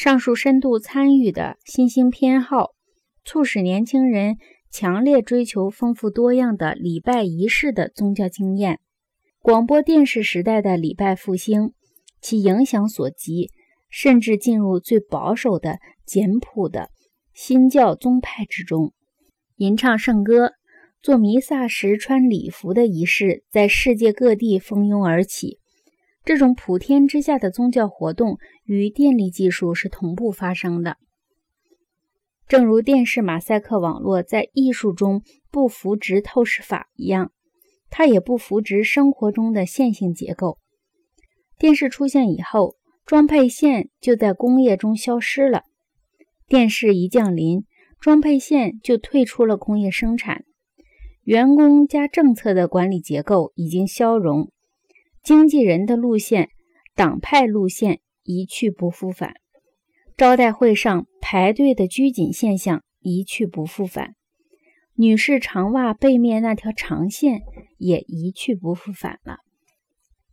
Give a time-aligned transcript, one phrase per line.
[0.00, 2.68] 上述深度参与的新兴偏好，
[3.24, 4.36] 促使年轻人
[4.70, 8.78] 强烈追求丰富多样的礼拜仪式的宗教经验。
[9.40, 11.72] 广播电视时代的礼拜复兴，
[12.20, 13.50] 其影响所及，
[13.90, 16.90] 甚至进入最保守的简朴的
[17.34, 18.92] 新教宗派之中。
[19.56, 20.52] 吟唱圣歌、
[21.02, 25.58] 做弥撒时穿礼服的仪式，在世界各地蜂拥而起。
[26.28, 30.98] 这种普天之下的宗教活动与电力技术是同步发生的，
[32.46, 37.32] 正如电视马赛克网络在艺术中不扶植透视法一样，
[37.88, 40.58] 它也不扶植生活中的线性结构。
[41.58, 45.62] 电视出现以后，装配线就在工业中消失了。
[46.46, 47.64] 电视一降临，
[47.98, 50.44] 装配线就退出了工业生产。
[51.22, 54.52] 员工加政策的管理结构已经消融。
[55.28, 56.48] 经纪人的路线、
[56.94, 59.34] 党派路线一去不复返，
[60.16, 64.14] 招待会上排队的拘谨现象一去不复返，
[64.94, 67.42] 女士长袜背面那条长线
[67.76, 69.36] 也一去不复返了。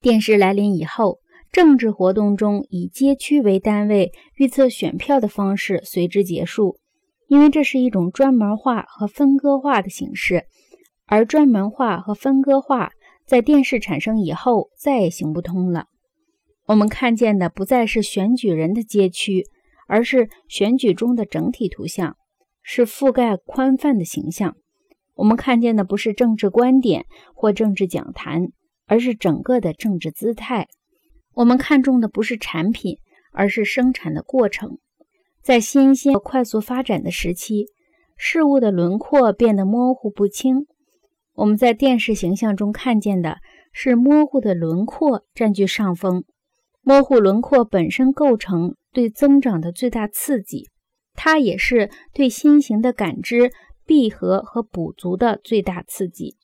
[0.00, 1.20] 电视来临以后，
[1.52, 6.80] 政治活动中以街区为单位预测选票的方式随之结束，
[7.28, 10.46] 因为这是一种专门化和分割化的形式，
[11.06, 12.90] 而专门化和分割化。
[13.30, 15.86] 在电视产生以后，再也行不通了。
[16.66, 19.46] 我们看见的不再是选举人的街区，
[19.86, 22.16] 而是选举中的整体图像，
[22.60, 24.56] 是覆盖宽泛的形象。
[25.14, 28.48] 我们看见的不是政治观点或政治讲坛，
[28.88, 30.66] 而是整个的政治姿态。
[31.34, 32.98] 我们看重的不是产品，
[33.32, 34.78] 而是生产的过程。
[35.40, 37.66] 在新鲜快速发展的时期，
[38.16, 40.66] 事物的轮廓变得模糊不清。
[41.34, 43.38] 我们在电视形象中看见的
[43.72, 46.24] 是模糊的轮廓占据上风，
[46.82, 50.68] 模糊轮廓本身构成对增长的最大刺激，
[51.14, 53.52] 它也是对新型的感知
[53.86, 56.36] 闭合和补足的最大刺激。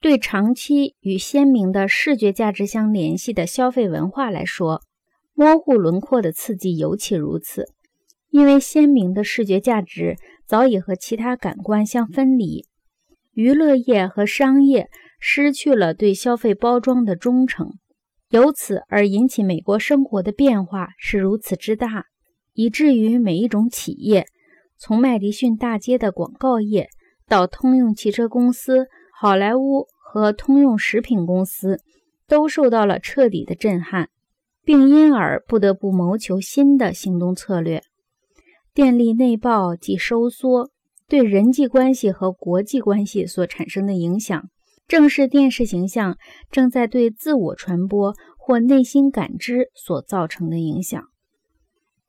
[0.00, 4.82] 对长期与鲜明的视觉价值相联系的消费文化来说，
[5.32, 7.66] 模糊轮廓的刺激尤其如此，
[8.30, 12.66] 因为鲜明的视觉价值早已和其他感官相分离。
[13.32, 17.70] 娱乐业和商业失去了对消费包装的忠诚，
[18.28, 22.04] 由此而引起美国生活的变化是如此之大，
[22.52, 24.26] 以至于每一种企业，
[24.76, 26.90] 从麦迪逊大街的广告业
[27.26, 28.86] 到通用汽车公司、
[29.18, 31.80] 好莱坞和通用食品公司，
[32.28, 34.10] 都受到了彻底的震撼，
[34.62, 37.82] 并因而不得不谋求新的行动策略。
[38.74, 40.70] 电力内爆即收缩。
[41.12, 44.48] 对人际关系和国际关系所产生的影响，
[44.88, 46.16] 正是电视形象
[46.50, 51.11] 正在对自我传播或内心感知所造成的影响。